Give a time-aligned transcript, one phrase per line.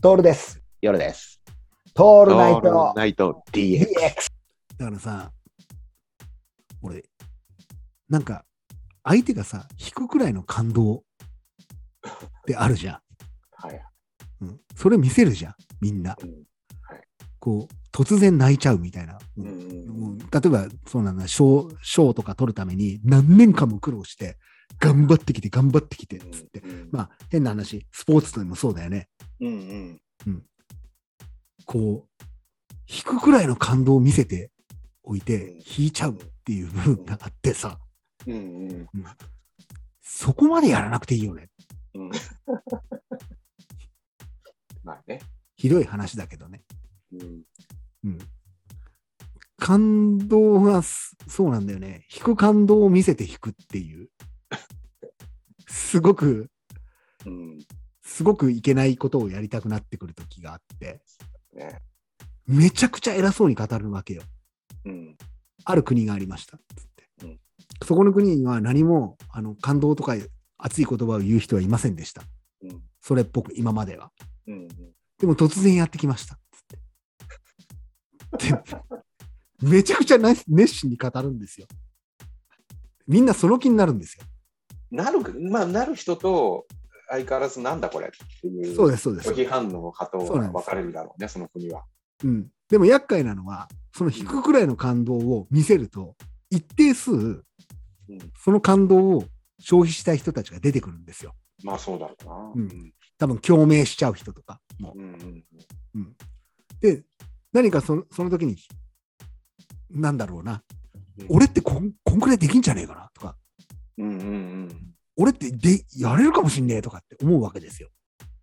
[0.00, 0.62] トールです。
[0.80, 1.40] 夜です。
[1.92, 3.84] トーオルナイトナイト DX。
[4.78, 5.32] だからさ、
[6.80, 7.02] 俺、
[8.08, 8.44] なんか、
[9.02, 11.00] 相手がさ、引くくらいの感動っ
[12.46, 13.00] てあるじゃん。
[13.50, 13.82] はい。
[14.42, 14.60] うん。
[14.76, 16.16] それ見せるじゃん、みんな。
[16.22, 16.44] うん
[17.40, 19.18] こう、突然泣いちゃうみたいな。
[19.36, 24.36] うもんう例えば、そうなんだ、賞、賞とか取るために何年間も苦労して、
[24.78, 26.60] 頑張ってきて、頑張ってきて、つって。
[26.60, 29.08] うんまあ、変な話、スポーツでもそうだよね。
[29.40, 30.42] うんうん
[31.64, 32.24] こう、
[32.88, 34.50] 引くくらいの感動を見せて
[35.02, 37.78] おいてうん、引いちゃうっていう部分があってさ、
[38.26, 38.36] うんう
[38.72, 38.86] ん
[40.00, 41.50] そこまでやらなくていいよね。
[41.94, 42.10] うん。
[44.82, 45.20] まあね。
[45.54, 46.62] ひどい話だけどね。
[47.12, 47.42] うん
[48.04, 48.18] うん。
[49.58, 52.06] 感動がすそうなんだよね。
[52.12, 54.08] 引く感動を見せて引くっていう。
[55.66, 56.50] すごく、
[57.26, 57.58] うん。
[58.02, 61.00] すごくいけないことをやりたくなってくる時があって、
[61.54, 61.78] ね。
[62.46, 64.22] めちゃくちゃ偉そうに語るわけよ。
[64.84, 65.16] うん。
[65.64, 67.38] ある国がありましたっつって、うん
[67.84, 70.14] そこの国には何もあの感動とか
[70.56, 72.22] 熱い言葉を言う人はいませんでした。
[72.62, 72.82] うん。
[73.00, 74.10] それっぽく今までは。
[74.46, 74.68] うん。
[75.18, 76.58] でも突然やってきましたっつ
[78.36, 78.50] って。
[78.50, 78.62] で
[79.62, 81.66] めちゃくちゃな熱心に語るんですよ。
[83.06, 84.24] みんなその気になるんですよ。
[84.90, 86.66] なる、まあ、なる人と、
[87.10, 88.74] 相変わらずなんだこれっていう。
[88.74, 89.34] そうです、そうです拒。
[89.34, 91.84] 否反応の派と分かれるだろうね、その国は。
[92.24, 96.14] うん、でも厄介なのは、その引くくらいの感動を見せると、
[96.50, 97.44] 一定数、うん。
[98.42, 99.24] その感動を
[99.58, 101.34] 消費したい人たちが出てくるんですよ。
[101.64, 102.52] まあ、そうだろうな。
[102.54, 104.92] うん多分共鳴しちゃう人とかも。
[104.94, 105.44] うん。
[105.96, 106.16] うん。
[106.80, 107.02] で、
[107.52, 108.56] 何かそのその時に、
[109.90, 110.62] なんだろうな、
[111.18, 113.36] うん俺ってこんこんくらいできんじゃねえかなとか、
[113.98, 114.08] うん。
[114.08, 114.47] うん。
[115.18, 117.88] 俺ってでやれるかもしんねえとかって思うわけですよ。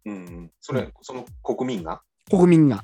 [0.06, 0.14] うん。
[0.14, 0.52] うん。
[0.60, 2.02] それ、その国民が？
[2.30, 2.84] 国民が。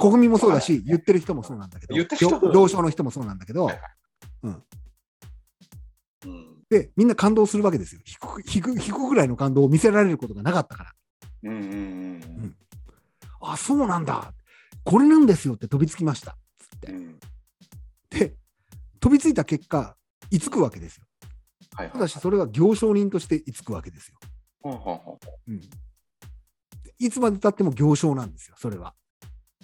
[0.00, 3.80] 国民もそうだし、言ってる人もそうなんだけど、言ってる人も同同省の人もそうなんだけど、はい
[4.42, 4.62] うん。
[6.70, 8.00] で、みんな感動するわけですよ。
[8.06, 10.92] 引く、引く、引くぐらいの感動を見せられることがなかったから。
[11.42, 11.50] うん。
[11.50, 11.62] うん。
[11.62, 11.66] う
[12.46, 12.56] ん。
[13.42, 14.32] あ、そうなんだ。
[14.84, 16.38] これなんですよって飛びつきました。
[16.58, 16.96] つってう。
[16.96, 17.18] ん。
[18.08, 18.34] で、
[19.00, 19.96] 飛びついた結果、
[20.30, 21.04] 居つくわけですよ。
[21.76, 24.18] ただし、それが行商人として居つくわけですよ。
[24.64, 25.60] うん。
[26.98, 28.94] いつまでたっても行商なんですよ、それは。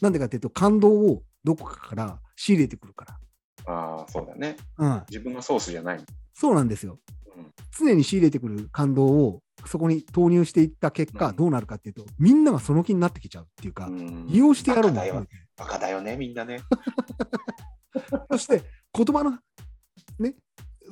[0.01, 3.19] なんでかっていうと、感動をどこかから仕入れてくるか
[3.67, 4.57] ああ、そうだね。
[4.79, 4.87] ら。
[4.87, 5.05] うん。
[5.11, 6.01] 自分のソースじゃない。
[6.35, 6.99] そうなんですよ。
[7.37, 7.53] うん。
[7.77, 15.29] 常に仕入れてくる感動をそこに投入していった結果、うんどうなるかっていうと、みんながその気になってきちゃうっていうか、うん利用してやろうもバカだよん。
[15.57, 16.61] バカだよね、みんなね。
[18.31, 18.63] そして、
[18.93, 19.39] 言葉の、
[20.19, 20.35] ね、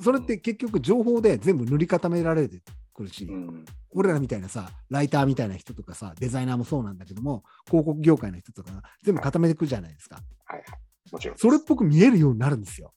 [0.01, 2.61] それって結局情報で全部塗り固められて
[2.93, 3.65] くるし、うん。
[3.91, 10.17] 俺らみたいなさ、ライターみたいな人とかさ、デザイナーもそうなんだけども、広告業界の人とかが全部固めてくるじゃないですか。
[10.45, 11.11] はいはい。
[11.11, 11.37] もちろん。
[11.37, 12.93] それっぽく見えるようになるんですよ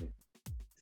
[0.00, 0.08] うん。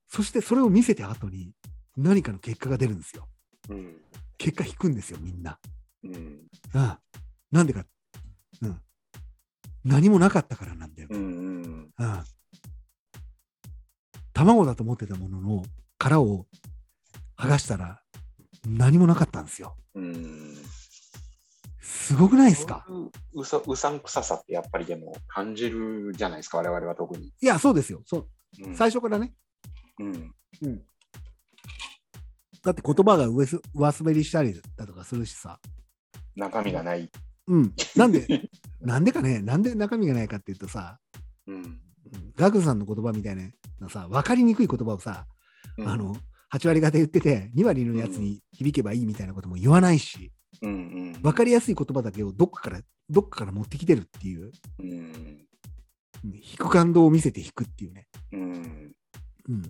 [0.08, 1.52] そしてそれを見せた後に
[1.96, 3.28] 何かの結果が出るんですよ。
[3.70, 3.96] うん。
[4.38, 5.58] 結果引くんですよ、みんな。
[6.04, 6.40] うん。
[6.74, 7.00] ああ
[7.50, 7.84] なんでか、
[8.62, 8.80] うん。
[9.84, 11.08] 何もなかったからなんだよ。
[11.10, 11.20] うん。
[11.20, 11.90] うん。
[11.96, 12.31] ああ
[14.44, 15.62] 卵だと思ってたものの
[15.98, 16.46] 殻を
[17.38, 18.00] 剥がしたら
[18.66, 19.76] 何もなかったんですよ。
[19.94, 20.56] うん。
[21.80, 22.84] すごくないですか？
[23.32, 27.32] そうさうさんくささってやっぱりでも感じるじゃないですか、我々は特に。
[27.40, 28.02] いや、そうですよ。
[28.04, 28.28] そう
[28.66, 29.32] うん最初からね。
[29.98, 30.34] うん。
[32.62, 35.58] だって言葉が上す上滑りしたりだとかするしさ。
[36.36, 37.10] 中身がない。
[37.48, 37.74] うん。
[37.96, 38.26] なんで、
[38.80, 40.98] なんでかね、なんで中身がないかっていうとさ、
[41.46, 41.80] うん。
[42.14, 45.26] うんガクさんの言葉みたいなさ、分かりにくい言葉をさ、
[45.78, 46.14] うんあの、
[46.52, 51.22] 8割方言ってて、2割のやつに響けばいいみたいなことも言わないし、うんうん。
[51.22, 54.90] 分かりやすい言葉だけをどっかから、どっかから持ってきてるっていう、うん。
[54.90, 55.46] うん
[56.24, 58.06] 引く感動を見せて引くっていうね。
[58.32, 58.92] うん。
[59.48, 59.62] うん。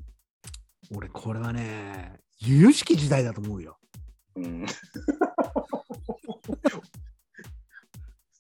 [0.94, 3.78] 俺、これはね、由々しき時代だと思うよ。
[4.36, 4.66] うん。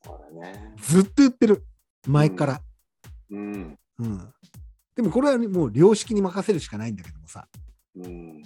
[0.02, 0.74] そうだね。
[0.78, 1.64] ずっと言ってる。
[2.06, 2.60] 前から。
[3.30, 3.38] うん。
[3.38, 3.78] うん。
[4.94, 7.48] でもこれはね、もう良識に任せるしかないんだけどもさ。
[7.96, 8.42] うん。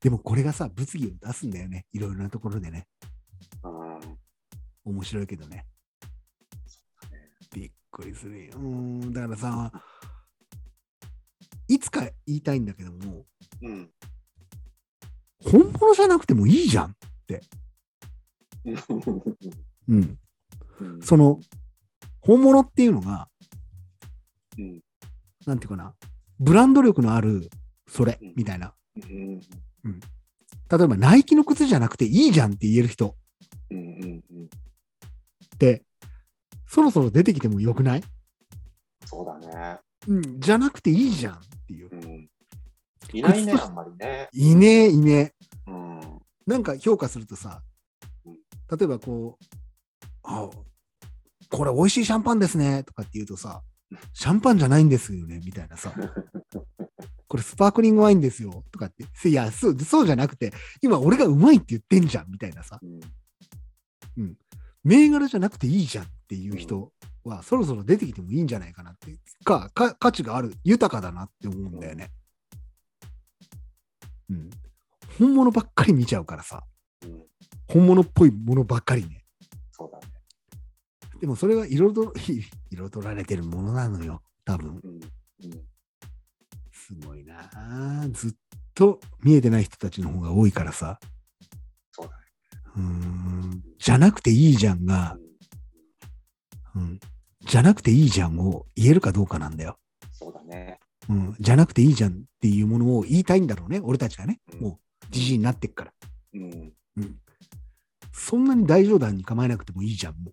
[0.00, 1.86] でもこれがさ、物議を出すんだよね。
[1.92, 2.86] いろいろなところでね。
[3.62, 4.18] うん。
[4.84, 5.66] 面白いけどね。
[7.52, 8.52] びっくりするよ。
[8.56, 9.12] うん。
[9.12, 9.72] だからさ、
[11.68, 13.26] いつか言いたいんだけども、
[13.62, 13.90] うん。
[15.42, 16.96] 本物じゃなくてもいいじゃん。
[19.86, 20.18] うん。
[20.80, 21.02] うん。
[21.02, 21.40] その、
[22.20, 23.28] 本物っていうのが、
[24.58, 24.80] うん。
[25.46, 25.94] なんていうかな、
[26.38, 27.50] ブランド力のある
[27.88, 28.74] それうんみたいな。
[28.96, 29.40] うん。
[29.40, 33.16] 例えば、ナイキの靴じゃなくていいじゃんって言える人。
[33.70, 33.78] うん。
[33.78, 34.44] うん。
[34.44, 35.82] って、
[36.66, 38.02] そろそろ出てきてもよくない？
[39.06, 39.78] そうだね。
[40.06, 41.88] うん、じゃなくていいじゃんっていう。
[41.90, 42.30] うん。
[43.12, 44.28] いないね、あんまりね。
[44.32, 45.34] いねえ、いねえ。
[45.66, 46.00] うん。
[46.46, 47.62] なんか評価するとさ
[48.24, 48.34] うん、
[48.78, 49.44] 例えばこう、
[50.22, 50.48] あ、
[51.50, 53.62] これ美味しいシャンパンですねとかって言うとさ、
[54.12, 55.92] シャンパンじゃないんですよねみたいなさ、
[57.28, 60.52] これスパークリングワインですよとかって、いや、そうそうじゃなくて、
[60.82, 62.80] 今俺がうまいって言ってんじゃんみたいなさ、
[64.16, 64.36] うん。
[64.82, 66.92] 銘柄じゃなくていいじゃんっていう人
[67.24, 72.10] は、そろそろ出てきてもいいんじゃないかなって、か、か価値がある、豊かだなって思うんだよね。
[74.30, 74.50] うん。
[75.18, 76.64] 本物ばっかり見ちゃうからさ、
[77.04, 77.22] うん。
[77.68, 79.24] 本物っぽいものばっかりね。
[79.72, 80.19] そうだね。
[81.20, 84.80] でもそれは彩り 彩られてるものなのよ、多分。
[86.72, 88.32] すごいなあずっ
[88.74, 90.98] と見えてない人たちの方が多いからさ。
[91.92, 92.24] そうだね。
[92.76, 93.62] うーん。
[93.78, 95.16] じゃなくていいじゃんが、
[96.74, 97.00] うん。
[97.42, 99.78] じゃなくていいじゃんを言えるかどうかなんだよ。
[100.12, 100.80] そうだね。
[101.08, 101.36] うん。
[101.38, 104.40] じゃなくていいじゃんっていうものを言いたいんだろうね、俺たちがね。
[104.54, 105.92] うんもう、じじいになってっから。
[106.34, 106.72] うん。
[106.96, 107.20] うん。
[108.12, 110.32] そんなに大冗談に構えなくてもいいじゃん、も。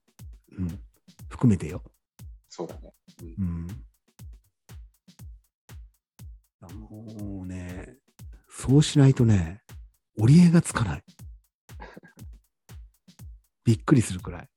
[1.37, 1.83] 含めてよ。
[2.49, 2.91] そうだね。
[3.37, 3.67] うん。
[6.73, 7.97] もうね、
[8.49, 9.61] そうしないとね、
[10.19, 11.03] 折り合いがつかない。
[13.63, 14.49] びっくりするくらい。